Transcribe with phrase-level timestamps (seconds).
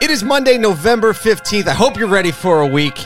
[0.00, 1.66] It is Monday, November 15th.
[1.66, 3.04] I hope you're ready for a week.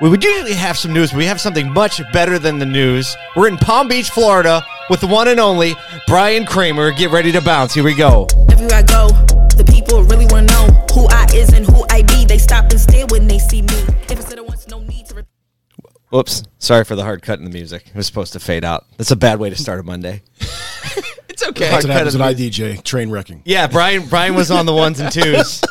[0.00, 3.16] We would usually have some news, but we have something much better than the news.
[3.34, 5.74] We're in Palm Beach, Florida with the one and only
[6.06, 6.92] Brian Kramer.
[6.92, 7.74] Get ready to bounce.
[7.74, 8.28] Here we go.
[8.52, 9.08] Everywhere I go,
[9.56, 12.24] the people really want to know who I is and who I be.
[12.24, 13.74] They stop and stare when they see me.
[14.08, 15.28] If it's once, no need to repeat.
[16.10, 16.44] Whoops.
[16.60, 17.88] Sorry for the hard cut in the music.
[17.88, 18.86] It was supposed to fade out.
[18.96, 20.22] That's a bad way to start a Monday.
[21.42, 21.70] It's okay.
[21.70, 22.82] Hard That's what cut happens of when the I DJ.
[22.84, 23.42] Train wrecking.
[23.44, 24.06] Yeah, Brian.
[24.06, 25.62] Brian was on the ones and twos.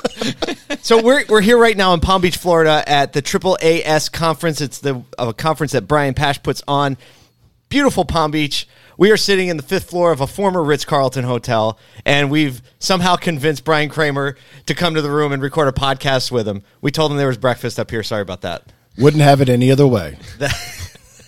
[0.81, 4.59] so we're we're here right now in Palm Beach, Florida, at the Triple AS conference.
[4.59, 6.97] It's the a conference that Brian Pasch puts on.
[7.69, 8.67] Beautiful Palm Beach.
[8.97, 12.61] We are sitting in the fifth floor of a former Ritz Carlton hotel, and we've
[12.79, 14.35] somehow convinced Brian Kramer
[14.65, 16.63] to come to the room and record a podcast with him.
[16.81, 18.03] We told him there was breakfast up here.
[18.03, 18.71] Sorry about that.
[18.97, 20.17] Wouldn't have it any other way.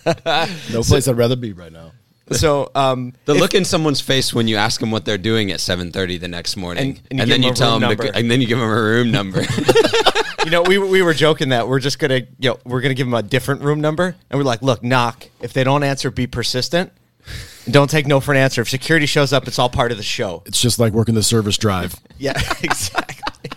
[0.06, 1.92] no place I'd rather be right now.
[2.32, 5.50] So um, The if- look in someone's face when you ask them what they're doing
[5.52, 8.04] at 7:30 the next morning, And- and and, you give then you tell them, number.
[8.04, 9.42] the, and then you give them a room number.
[10.44, 13.06] you know, we, we were joking that we're just gonna, you know, we're gonna give
[13.06, 15.28] them a different room number, and we're like, look, knock.
[15.42, 16.92] If they don't answer, be persistent.
[17.64, 18.60] And don't take no for an answer.
[18.62, 20.42] If security shows up, it's all part of the show.
[20.46, 21.94] It's just like working the service drive.
[22.18, 23.50] Yeah, exactly,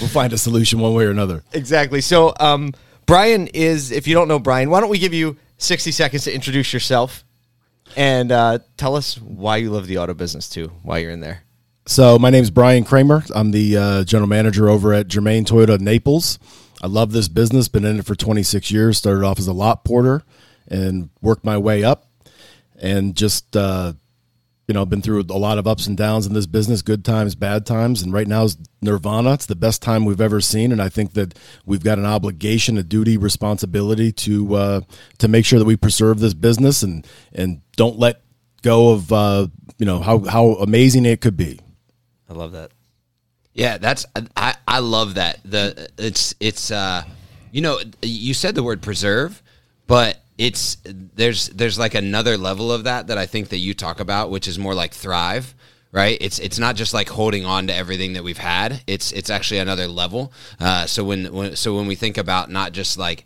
[0.00, 1.42] We'll find a solution one way or another.
[1.52, 2.00] exactly.
[2.02, 2.72] So, um,
[3.06, 3.90] Brian is.
[3.90, 7.24] If you don't know Brian, why don't we give you sixty seconds to introduce yourself
[7.96, 11.42] and uh, tell us why you love the auto business too, why you're in there.
[11.86, 13.22] So my name is Brian Kramer.
[13.34, 16.38] I'm the uh, general manager over at Germain Toyota Naples.
[16.82, 17.68] I love this business.
[17.68, 18.98] Been in it for 26 years.
[18.98, 20.24] Started off as a lot porter
[20.68, 22.08] and worked my way up,
[22.80, 23.92] and just uh,
[24.68, 27.34] you know been through a lot of ups and downs in this business, good times,
[27.34, 29.34] bad times, and right now is Nirvana.
[29.34, 32.76] It's the best time we've ever seen, and I think that we've got an obligation,
[32.78, 34.80] a duty, responsibility to uh,
[35.18, 38.22] to make sure that we preserve this business and and don't let
[38.62, 39.46] go of uh,
[39.78, 41.60] you know how how amazing it could be.
[42.28, 42.72] I love that.
[43.54, 44.04] Yeah, that's
[44.36, 45.40] I, I love that.
[45.44, 47.04] The it's it's uh
[47.56, 49.42] you know, you said the word preserve,
[49.86, 54.00] but it's there's there's like another level of that that I think that you talk
[54.00, 55.54] about, which is more like thrive,
[55.92, 56.18] right?
[56.20, 58.82] It's it's not just like holding on to everything that we've had.
[58.86, 60.32] It's it's actually another level.
[60.60, 63.24] Uh, so when, when so when we think about not just like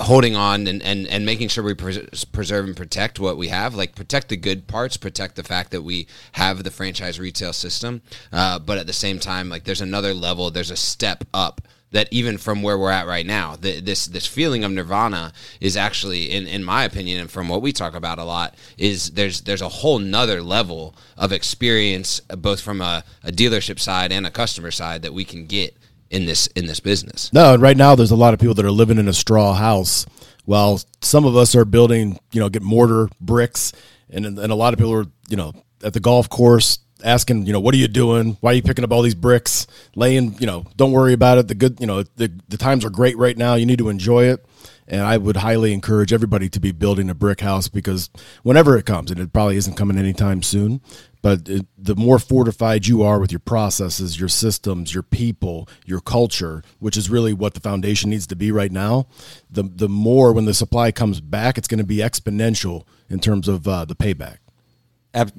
[0.00, 3.74] holding on and, and, and making sure we pres- preserve and protect what we have
[3.74, 8.02] like protect the good parts protect the fact that we have the franchise retail system
[8.32, 11.60] uh, but at the same time like there's another level there's a step up
[11.92, 15.76] that even from where we're at right now the, this this feeling of nirvana is
[15.76, 19.42] actually in, in my opinion and from what we talk about a lot is there's
[19.42, 24.30] there's a whole nother level of experience both from a, a dealership side and a
[24.30, 25.76] customer side that we can get
[26.10, 27.32] in this in this business.
[27.32, 29.54] No, and right now there's a lot of people that are living in a straw
[29.54, 30.04] house,
[30.44, 33.72] while some of us are building, you know, get mortar bricks,
[34.10, 37.52] and and a lot of people are, you know, at the golf course asking, you
[37.52, 38.36] know, what are you doing?
[38.40, 39.66] Why are you picking up all these bricks?
[39.94, 41.48] Laying, you know, don't worry about it.
[41.48, 43.54] The good, you know, the the times are great right now.
[43.54, 44.44] You need to enjoy it.
[44.86, 48.10] And I would highly encourage everybody to be building a brick house because
[48.42, 50.80] whenever it comes, and it probably isn't coming anytime soon,
[51.22, 56.00] but it, the more fortified you are with your processes, your systems, your people, your
[56.00, 59.06] culture, which is really what the foundation needs to be right now,
[59.48, 63.46] the the more when the supply comes back, it's going to be exponential in terms
[63.46, 64.38] of uh, the payback.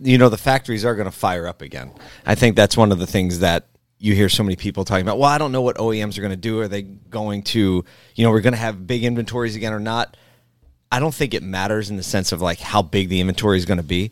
[0.01, 1.91] You know the factories are going to fire up again.
[2.25, 3.67] I think that's one of the things that
[3.97, 5.19] you hear so many people talking about.
[5.19, 6.59] Well, I don't know what OEMs are going to do.
[6.59, 10.17] Are they going to, you know, we're going to have big inventories again or not?
[10.91, 13.65] I don't think it matters in the sense of like how big the inventory is
[13.65, 14.11] going to be,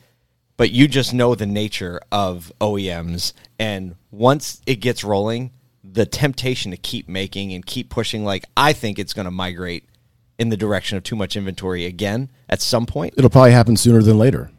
[0.55, 5.51] but you just know the nature of OEMs, and once it gets rolling,
[5.83, 8.23] the temptation to keep making and keep pushing.
[8.23, 9.85] Like I think it's going to migrate
[10.37, 13.13] in the direction of too much inventory again at some point.
[13.17, 14.51] It'll probably happen sooner than later.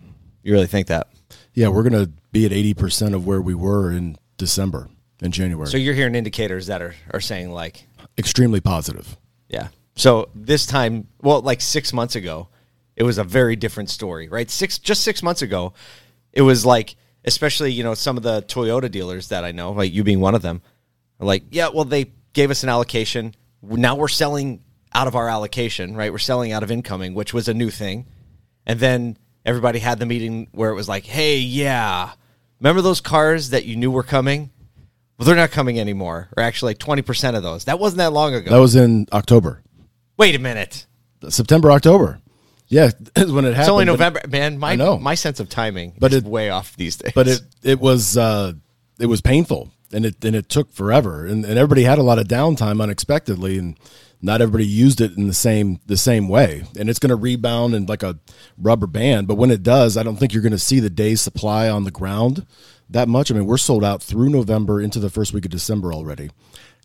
[0.43, 1.09] You really think that?
[1.55, 4.89] Yeah, we're going to be at eighty percent of where we were in December
[5.21, 5.69] and January.
[5.69, 7.87] So you're hearing indicators that are, are saying like,
[8.17, 9.17] extremely positive.
[9.49, 9.69] yeah.
[9.97, 12.49] So this time, well, like six months ago,
[12.97, 14.50] it was a very different story, right?
[14.50, 15.75] Six just six months ago,
[16.33, 19.93] it was like, especially you know some of the Toyota dealers that I know, like
[19.93, 20.62] you being one of them,
[21.19, 23.35] are like, yeah, well they gave us an allocation.
[23.62, 24.62] Now we're selling
[24.94, 26.11] out of our allocation, right?
[26.11, 28.06] We're selling out of incoming, which was a new thing,
[28.64, 32.12] and then everybody had the meeting where it was like, hey, yeah,
[32.60, 34.50] remember those cars that you knew were coming?
[35.19, 37.64] Well, they're not coming anymore, or actually like twenty percent of those.
[37.66, 38.50] That wasn't that long ago.
[38.50, 39.62] That was in October,
[40.16, 40.87] Wait a minute.
[41.28, 42.20] September, October.
[42.69, 43.60] Yeah, is when it happened.
[43.60, 44.58] It's only November, man.
[44.58, 47.12] My my sense of timing But is it- way off these days.
[47.14, 48.52] but it it was uh,
[48.98, 52.19] it was painful and it and it took forever and, and everybody had a lot
[52.19, 53.76] of downtime unexpectedly and
[54.22, 57.75] not everybody used it in the same the same way and it's going to rebound
[57.75, 58.19] in like a
[58.58, 61.20] rubber band but when it does i don't think you're going to see the day's
[61.20, 62.46] supply on the ground
[62.88, 65.93] that much i mean we're sold out through november into the first week of december
[65.93, 66.31] already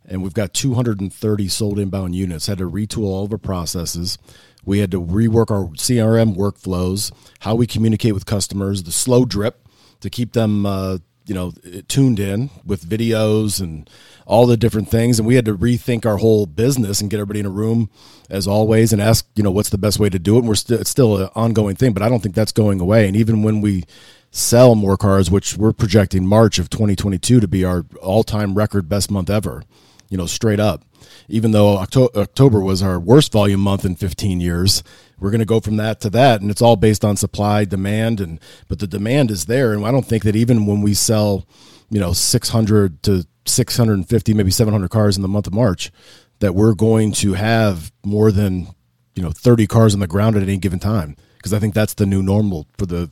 [0.08, 2.48] and we've got 230 sold inbound units.
[2.48, 4.18] Had to retool all of our processes.
[4.64, 9.68] We had to rework our CRM workflows, how we communicate with customers, the slow drip
[10.02, 11.52] to keep them, uh, you know,
[11.88, 13.90] tuned in with videos and
[14.26, 15.20] all the different things.
[15.20, 17.90] And we had to rethink our whole business and get everybody in a room
[18.30, 20.40] as always and ask, you know, what's the best way to do it.
[20.40, 23.08] And we're still, it's still an ongoing thing, but I don't think that's going away.
[23.08, 23.86] And even when we
[24.32, 28.90] sell more cars, which we're projecting March of 2022 to be our all time record
[28.90, 29.64] best month ever,
[30.10, 30.84] you know, straight up.
[31.28, 34.84] Even though Octo- October was our worst volume month in 15 years,
[35.20, 38.20] we're going to go from that to that, and it's all based on supply, demand,
[38.20, 41.48] and but the demand is there, and I don't think that even when we sell,
[41.90, 45.92] you know, 600 to 650, maybe 700 cars in the month of March,
[46.40, 48.68] that we're going to have more than
[49.16, 51.94] you know 30 cars on the ground at any given time because I think that's
[51.94, 53.12] the new normal for the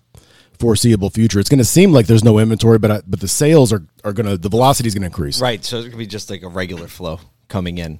[0.59, 1.39] foreseeable future.
[1.39, 4.13] It's going to seem like there's no inventory, but I, but the sales are are
[4.13, 5.41] going to the velocity is going to increase.
[5.41, 5.63] Right.
[5.63, 7.19] So it's gonna be just like a regular flow
[7.53, 7.99] coming in.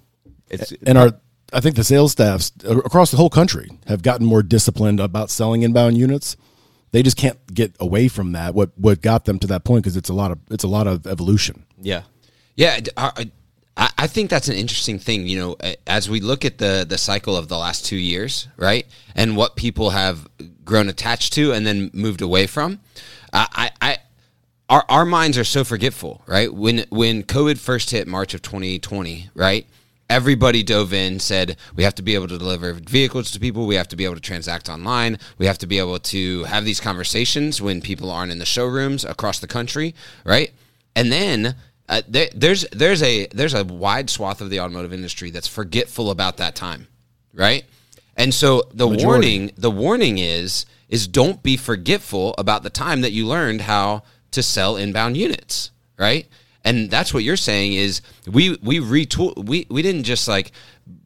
[0.49, 1.13] It's And our
[1.53, 5.61] I think the sales staffs across the whole country have gotten more disciplined about selling
[5.61, 6.35] inbound units.
[6.91, 8.55] They just can't get away from that.
[8.55, 10.87] What what got them to that point because it's a lot of it's a lot
[10.87, 11.65] of evolution.
[11.79, 12.03] yeah.
[12.55, 13.25] Yeah, I
[13.75, 15.27] I think that's an interesting thing.
[15.27, 15.57] You know,
[15.87, 18.85] as we look at the the cycle of the last two years, right,
[19.15, 20.27] and what people have
[20.63, 22.79] grown attached to and then moved away from,
[23.33, 23.47] I,
[23.81, 23.97] I, I
[24.69, 26.53] our our minds are so forgetful, right?
[26.53, 29.65] When when COVID first hit March of 2020, right.
[30.09, 33.65] Everybody dove in, said we have to be able to deliver vehicles to people.
[33.65, 35.17] We have to be able to transact online.
[35.37, 39.05] We have to be able to have these conversations when people aren't in the showrooms
[39.05, 40.51] across the country, right?
[40.95, 41.55] And then
[41.89, 46.11] uh, there, there's there's a there's a wide swath of the automotive industry that's forgetful
[46.11, 46.87] about that time,
[47.33, 47.63] right?
[48.15, 53.11] And so the warning the warning is is don't be forgetful about the time that
[53.11, 56.27] you learned how to sell inbound units, right?
[56.63, 60.51] And that's what you're saying is we we retool we we didn't just like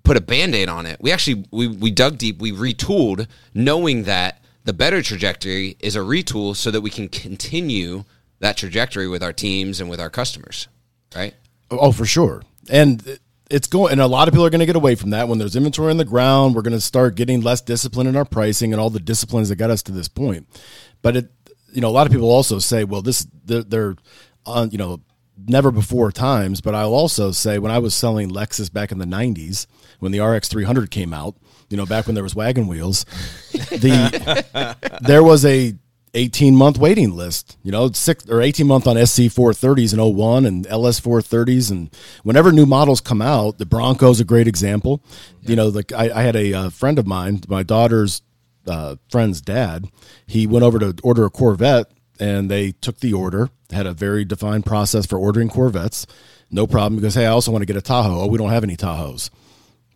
[0.03, 0.97] put a band-aid on it.
[1.01, 5.99] We actually we we dug deep, we retooled knowing that the better trajectory is a
[5.99, 8.03] retool so that we can continue
[8.39, 10.67] that trajectory with our teams and with our customers,
[11.15, 11.33] right?
[11.71, 12.43] Oh, for sure.
[12.69, 13.17] And
[13.49, 15.39] it's going, and a lot of people are going to get away from that when
[15.39, 16.53] there's inventory on the ground.
[16.53, 19.55] We're going to start getting less discipline in our pricing and all the disciplines that
[19.55, 20.47] got us to this point.
[21.01, 21.31] But it,
[21.71, 23.95] you know, a lot of people also say, well, this they're, they're
[24.45, 25.01] on, you know,
[25.45, 26.61] never before times.
[26.61, 29.67] But I'll also say when I was selling Lexus back in the '90s,
[29.99, 31.35] when the RX 300 came out,
[31.69, 33.05] you know, back when there was wagon wheels,
[33.51, 35.75] the there was a
[36.13, 40.45] 18 month waiting list, you know, six or 18 month on SC 430s in 01
[40.45, 41.69] and LS 430s.
[41.69, 45.03] And whenever new models come out, the Bronco's a great example.
[45.43, 48.21] You know, like I, I had a uh, friend of mine, my daughter's
[48.67, 49.89] uh, friend's dad,
[50.25, 54.25] he went over to order a Corvette and they took the order, had a very
[54.25, 56.07] defined process for ordering Corvettes.
[56.49, 58.21] No problem because, hey, I also want to get a Tahoe.
[58.21, 59.29] Oh, we don't have any Tahoes.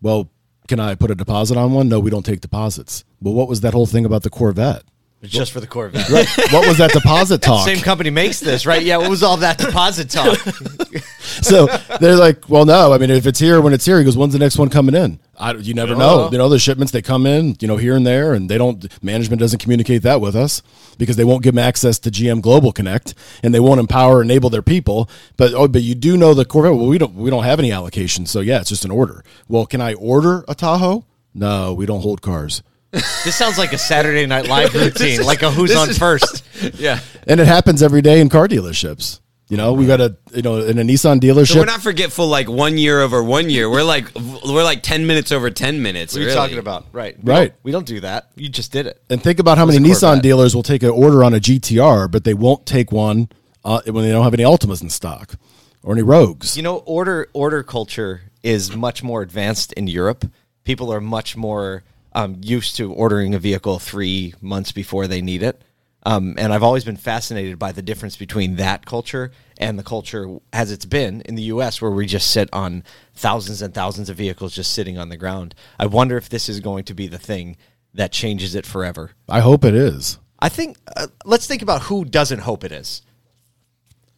[0.02, 0.30] Well,
[0.68, 1.90] can I put a deposit on one?
[1.90, 3.04] No, we don't take deposits.
[3.22, 4.84] But what was that whole thing about the Corvette?
[5.22, 6.10] It's just for the Corvette.
[6.10, 7.68] what was that deposit talk?
[7.68, 8.82] Same company makes this, right?
[8.82, 8.98] Yeah.
[8.98, 10.36] What was all that deposit talk?
[11.20, 11.68] so
[12.00, 12.92] they're like, well, no.
[12.92, 14.96] I mean, if it's here when it's here, he goes, when's the next one coming
[14.96, 15.20] in?
[15.38, 15.98] I, you never oh.
[15.98, 16.30] know.
[16.32, 18.88] You know, the shipments they come in, you know, here and there, and they don't.
[19.04, 20.64] Management doesn't communicate that with us
[20.98, 23.14] because they won't give them access to GM Global Connect,
[23.44, 25.08] and they won't empower, enable their people.
[25.38, 26.76] But oh, but you do know the Corvette.
[26.76, 29.24] Well, we don't we don't have any allocation, so yeah, it's just an order.
[29.48, 31.06] Well, can I order a Tahoe?
[31.34, 32.62] No, we don't hold cars.
[32.92, 36.44] This sounds like a Saturday Night Live routine, like a Who's on is- First.
[36.78, 37.00] Yeah.
[37.26, 39.20] And it happens every day in car dealerships.
[39.50, 41.54] You know, we got a you know in a Nissan dealership.
[41.54, 43.70] So we're not forgetful like one year over one year.
[43.70, 46.14] We're like we're like ten minutes over ten minutes.
[46.14, 46.38] What are you really.
[46.40, 46.86] talking about?
[46.94, 47.22] Right.
[47.22, 47.50] We Right.
[47.50, 48.30] don't- We don't do that.
[48.36, 49.02] You just did it.
[49.10, 50.24] And think about how many Nissan Corvette?
[50.24, 53.28] dealers will take an order on a GTR, but they won't take one
[53.66, 55.36] uh, when they don't have any Altimas in stock
[55.84, 56.56] or any Rogues.
[56.56, 60.24] You know, order order culture is much more advanced in Europe.
[60.64, 61.84] People are much more
[62.14, 65.64] um, used to ordering a vehicle three months before they need it.
[66.04, 70.40] Um, and I've always been fascinated by the difference between that culture and the culture
[70.52, 74.18] as it's been in the U.S., where we just sit on thousands and thousands of
[74.18, 75.54] vehicles just sitting on the ground.
[75.78, 77.56] I wonder if this is going to be the thing
[77.94, 79.12] that changes it forever.
[79.30, 80.18] I hope it is.
[80.40, 83.04] I think uh, let's think about who doesn't hope it is.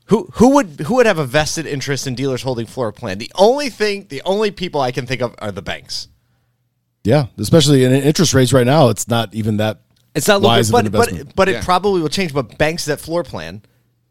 [0.08, 3.18] Who who would who would have a vested interest in dealers holding floor plan?
[3.18, 6.08] The only thing, the only people I can think of are the banks.
[7.04, 9.80] Yeah, especially in interest rates right now, it's not even that.
[10.16, 11.64] It's not wise but but but it Yeah.
[11.64, 12.34] probably will change.
[12.34, 13.62] But banks that floor plan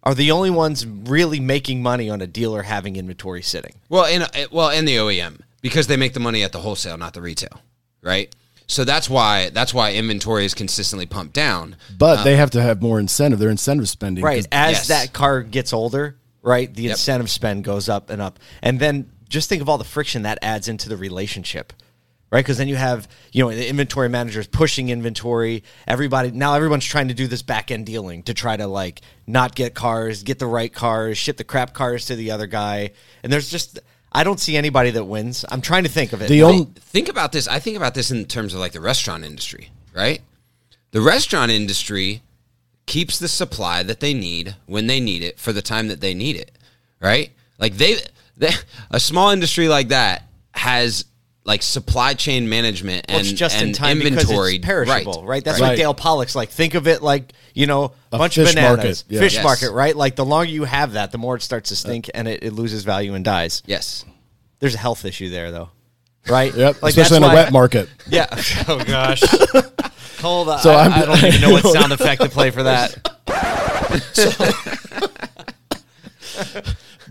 [0.02, 3.74] are the only ones really making money on a dealer having inventory sitting.
[3.88, 6.98] Well, in uh, well, and the OEM because they make the money at the wholesale,
[6.98, 7.60] not the retail,
[8.02, 8.34] right?
[8.66, 11.76] So that's why that's why inventory is consistently pumped down.
[11.96, 13.38] But uh, they have to have more incentive.
[13.38, 14.46] Their incentive spending, right?
[14.52, 14.88] As Yes.
[14.88, 16.90] that car gets older, right, the Yep.
[16.92, 18.38] incentive spend goes up and up.
[18.60, 21.72] And then just think of all the friction that adds into the relationship.
[22.32, 25.64] Right, because then you have you know the inventory managers pushing inventory.
[25.86, 29.54] Everybody now everyone's trying to do this back end dealing to try to like not
[29.54, 32.92] get cars, get the right cars, ship the crap cars to the other guy.
[33.22, 35.44] And there's just I don't see anybody that wins.
[35.50, 36.28] I'm trying to think of it.
[36.28, 37.46] The only think about this.
[37.48, 40.22] I think about this in terms of like the restaurant industry, right?
[40.92, 42.22] The restaurant industry
[42.86, 46.14] keeps the supply that they need when they need it for the time that they
[46.14, 46.50] need it,
[46.98, 47.30] right?
[47.58, 47.96] Like they,
[48.38, 48.52] they
[48.90, 50.24] a small industry like that
[50.54, 51.04] has
[51.44, 55.44] like supply chain management and, it's just and in time inventory because it's perishable, right?
[55.44, 55.70] That's Right.
[55.70, 56.50] what Dale Pollock's like.
[56.50, 59.20] Think of it like you know a A bunch of fish bananas, market, yeah.
[59.20, 59.44] fish Yes.
[59.44, 59.96] market, right?
[59.96, 62.52] Like the longer you have that, the more it starts to stink and it, it
[62.52, 63.62] loses value and dies.
[63.66, 64.04] Yes.
[64.60, 65.70] There's a health issue there, though,
[66.28, 66.54] right?
[66.54, 67.88] Yep, Like, especially in a wet market.
[68.08, 68.26] Yeah.
[68.68, 69.22] Oh, oh gosh.
[70.20, 70.60] Hold on.
[70.60, 72.96] So I, I'm- I don't even know what sound effect to play for that.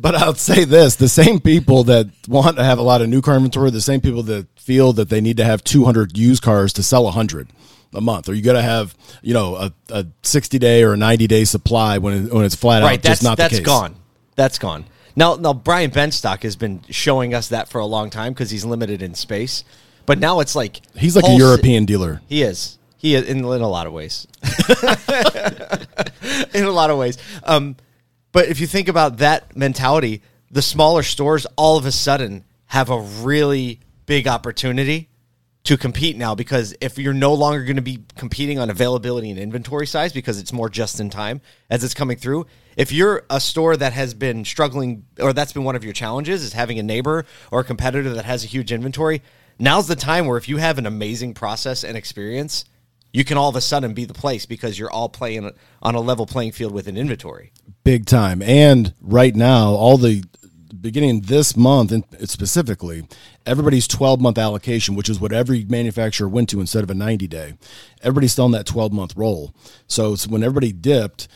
[0.02, 3.22] But I'll say this: the same people that want to have a lot of new
[3.22, 6.74] car inventory, the same people that feel that they need to have 200 used cars
[6.74, 7.50] to sell 100
[7.94, 10.98] a month, or you got to have, you know, a, a 60 day or a
[10.98, 12.94] 90 day supply when it, when it's flat right.
[12.94, 13.66] out That's just not that's the case.
[13.66, 13.96] gone.
[14.36, 14.86] That's gone.
[15.16, 18.66] Now, now Brian Benstock has been showing us that for a long time because he's
[18.66, 19.64] limited in space.
[20.06, 22.22] But now it's like He's like a European dealer.
[22.28, 22.80] He is.
[22.98, 24.28] He is in, in a lot of ways.
[26.54, 27.18] in a lot of ways.
[27.44, 27.76] Um,
[28.32, 32.90] but if you think about that mentality, the smaller stores all of a sudden have
[32.90, 35.10] a really big opportunity
[35.64, 39.40] to compete now because if you're no longer going to be competing on availability and
[39.40, 42.46] inventory size because it's more just in time as it's coming through
[42.78, 46.44] if you're a store that has been struggling or that's been one of your challenges
[46.44, 49.22] is having a neighbor or a competitor that has a huge inventory
[49.60, 52.66] now's the time where if you have an amazing process and experience
[53.14, 55.52] you can all of a sudden be the place because you're all playing
[55.82, 57.52] on a level playing field with an inventory
[57.84, 58.42] big time.
[58.42, 60.24] And right now, all the
[60.80, 63.08] beginning this month and specifically,
[63.46, 67.28] everybody's 12 month allocation, which is what every manufacturer went to instead of a 90
[67.28, 67.54] day.
[68.02, 69.54] Everybody's still on that 12 month roll.
[69.88, 71.28] So when everybody dipped,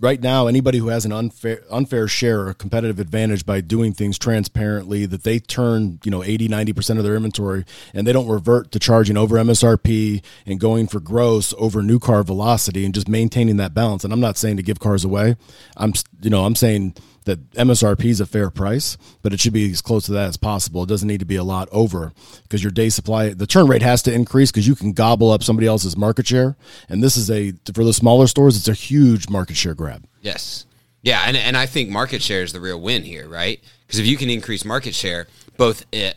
[0.00, 4.18] right now, anybody who has an unfair unfair share or competitive advantage by doing things
[4.18, 8.72] transparently, that they turn, you know, 80, 90% of their inventory and they don't revert
[8.72, 13.56] to charging over MSRP and going for gross over new car velocity and just maintaining
[13.56, 14.04] that balance.
[14.04, 15.36] And I'm not saying to give cars away.
[15.76, 19.70] I'm, you know, I'm saying that MSRP is a fair price, but it should be
[19.70, 20.82] as close to that as possible.
[20.82, 22.12] It doesn't need to be a lot over
[22.42, 25.42] because your day supply, the turn rate has to increase because you can gobble up
[25.42, 26.56] somebody else's market share.
[26.88, 30.04] And this is a, for the smaller stores, it's a huge market share grab.
[30.20, 30.66] Yes.
[31.04, 33.60] Yeah, and and I think market share is the real win here, right?
[33.86, 35.26] Because if you can increase market share
[35.56, 36.12] both eh,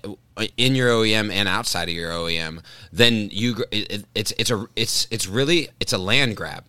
[0.57, 4.67] in your OEM and outside of your OEM, then you it, it- it's it's a
[4.75, 6.65] it's it's really it's a land grab.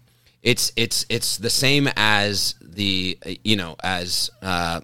[0.47, 4.81] It's it's it's the same as the you know as uh,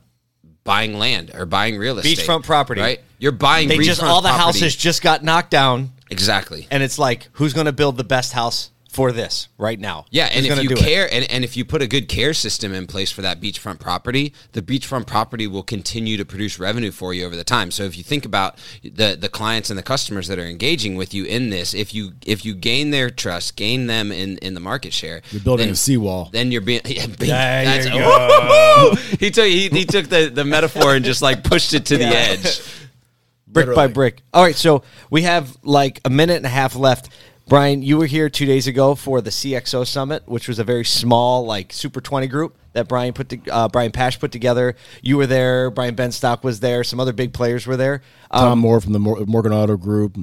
[0.65, 2.81] buying land or buying real estate, Beachfront property.
[2.81, 3.01] right?
[3.21, 4.59] You're buying they just all the property.
[4.59, 6.67] houses just got knocked down exactly.
[6.73, 10.29] and it's like who's going to build the best house for this right now Yeah,
[10.29, 12.87] Who's and if you care, and, and if you put a good care system in
[12.87, 17.25] place for that beachfront property, the beachfront property will continue to produce revenue for you
[17.25, 17.71] over the time.
[17.71, 21.15] So if you think about the the clients and the customers that are engaging with
[21.15, 24.61] you in this, if you if you gain their trust, gain them in in the
[24.61, 26.29] market share, You're building then- a seawall.
[26.31, 26.83] Then you're being.
[26.93, 28.95] Yeah, bing, There that's- you go.
[29.19, 32.05] He took he, he took the, the metaphor and just like pushed it to the
[32.05, 32.61] edge.
[33.47, 34.23] brick by brick.
[34.33, 37.09] All right, so we have like a minute and a half left.
[37.49, 40.85] Brian, you were here two days ago for the CXO summit, which was a very
[40.85, 44.77] small, like Super Twenty group that Brian put, to, uh, Brian Pasch put together.
[45.03, 45.71] You were there.
[45.71, 46.85] Brian Benstock was there.
[46.85, 48.03] Some other big players were there.
[48.31, 50.17] Um, Tom Moore from the Mor- Morgan Auto Group.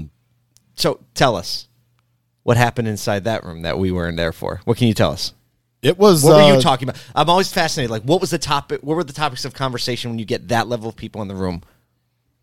[0.76, 1.68] so tell us
[2.44, 4.62] what happened inside that room that we weren't there for.
[4.66, 5.34] What can you tell us?
[5.82, 6.24] It was.
[6.24, 7.02] What were uh, you talking about?
[7.16, 7.92] I'm always fascinated.
[7.92, 8.82] Like, what was the topic?
[8.82, 11.36] What were the topics of conversation when you get that level of people in the
[11.36, 11.62] room?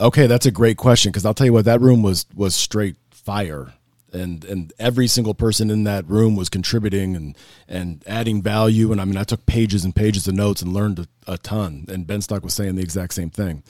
[0.01, 2.97] Okay, that's a great question because I'll tell you what that room was was straight
[3.11, 3.75] fire,
[4.17, 7.37] and and every single person in that room was contributing and
[7.69, 8.91] and adding value.
[8.93, 11.85] And I mean, I took pages and pages of notes and learned a, a ton.
[11.89, 13.63] And Benstock was saying the exact same thing.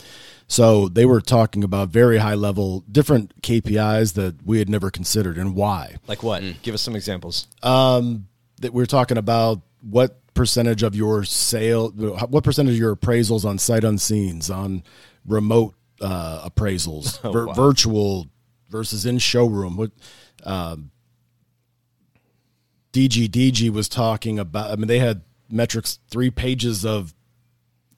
[0.49, 5.37] So they were talking about very high level different KPIs that we had never considered
[5.37, 5.97] and why.
[6.07, 6.43] Like what?
[6.63, 7.49] Give us some examples.
[7.63, 13.59] That we're talking about what percentage of your sale, what percentage of your appraisals on
[13.59, 14.83] sight unseens on
[15.27, 18.29] remote uh, appraisals, vir- virtual
[18.71, 19.77] versus in showroom.
[19.77, 19.91] What
[20.47, 20.91] um,
[22.93, 24.71] DGDG was talking about.
[24.71, 27.13] I mean, they had metrics, three pages of,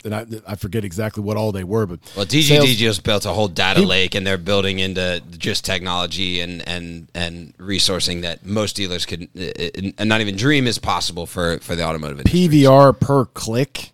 [0.04, 3.24] and I, I forget exactly what all they were, but Well, DGD sales- just built
[3.26, 8.22] a whole data He- lake, and they're building into just technology and and and resourcing
[8.22, 12.18] that most dealers could uh, uh, not even dream is possible for for the automotive
[12.20, 12.48] industry.
[12.48, 13.92] PVR per click.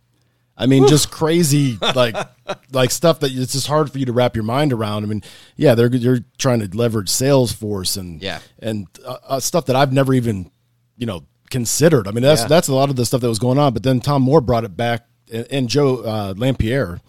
[0.56, 2.14] I mean, just crazy like
[2.72, 5.02] like stuff that it's just hard for you to wrap your mind around.
[5.04, 5.22] I mean,
[5.56, 8.38] yeah, they're you're trying to leverage Salesforce and Yeah.
[8.60, 10.50] and uh, uh, stuff that I've never even
[10.96, 12.06] you know considered.
[12.06, 12.48] I mean, that's Yeah.
[12.48, 13.72] that's a lot of the stuff that was going on.
[13.72, 17.00] But then Tom Moore brought it back, and, and Joe uh, Lampierre,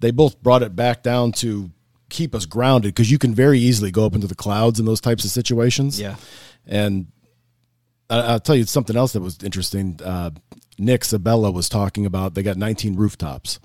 [0.00, 1.70] they both brought it back down to
[2.08, 5.00] keep us grounded because you can very easily go up into the clouds in those
[5.02, 6.00] types of situations.
[6.00, 6.16] Yeah.
[6.66, 7.08] and
[8.08, 9.98] I- I'll tell you something else that was interesting.
[10.02, 10.30] Uh,
[10.78, 13.58] Nick Sabella was talking about they got 19 rooftops,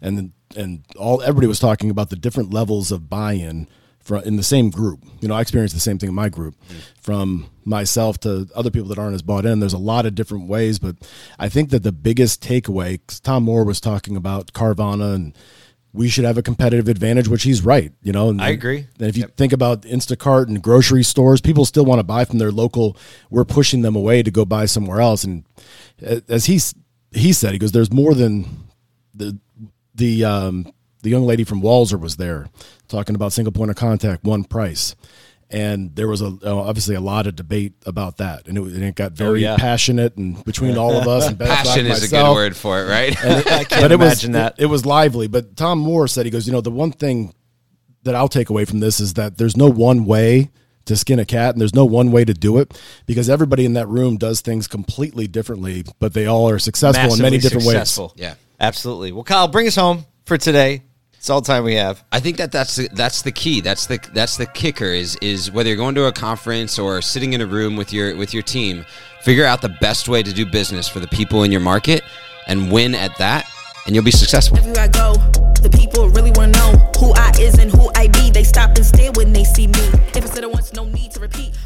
[0.00, 3.68] and and all everybody was talking about the different levels of buy-in
[4.00, 5.00] for in the same group.
[5.20, 6.76] You know, I experienced the same thing in my group, mm.
[7.00, 9.60] from myself to other people that aren't as bought in.
[9.60, 10.96] There's a lot of different ways, but
[11.38, 15.34] I think that the biggest takeaway, 'cause Tom Moore was talking about Carvana and.
[15.94, 17.92] We should have a competitive advantage, which he's right.
[18.02, 18.88] You know, and I agree.
[18.98, 22.38] and if you think about Instacart and grocery stores, people still want to buy from
[22.38, 22.96] their local.
[23.30, 25.22] We're pushing them away to go buy somewhere else.
[25.22, 25.44] And
[26.28, 26.74] as he's
[27.12, 28.66] he said, he goes, "There's more than
[29.14, 29.38] the
[29.94, 30.72] the um,
[31.02, 32.48] the young lady from Walser was there
[32.88, 34.96] talking about single point of contact, one price."
[35.50, 38.82] And there was a uh, obviously a lot of debate about that, and it, and
[38.82, 39.56] it got very yeah.
[39.56, 42.82] passionate and between all of us and Ben Affleck, Passion is a good word for
[42.82, 43.24] it, right?
[43.24, 44.54] I can't but it was imagine that.
[44.58, 45.28] It, it was lively.
[45.28, 47.34] But Tom Moore said he goes, you know, the one thing
[48.04, 50.50] that I'll take away from this is that there's no one way
[50.86, 53.74] to skin a cat, and there's no one way to do it because everybody in
[53.74, 58.12] that room does things completely differently, but they all are successful in many different successful.
[58.16, 58.22] ways.
[58.22, 58.34] Yeah.
[58.60, 59.12] absolutely.
[59.12, 60.82] Well, Kyle, bring us home for today.
[61.24, 62.04] It's all the time we have.
[62.12, 63.62] I think that that's the, that's the key.
[63.62, 67.32] That's the that's the kicker is is whether you're going to a conference or sitting
[67.32, 68.84] in a room with your with your team,
[69.22, 72.02] figure out the best way to do business for the people in your market
[72.46, 73.46] and win at that,
[73.86, 74.58] and you'll be successful.
[74.58, 75.14] Everywhere I go,
[75.62, 78.30] the people really wanna know who I is and who I be.
[78.30, 79.80] They stop and stare when they see me.
[80.12, 81.56] If it's said it once, no need to repeat.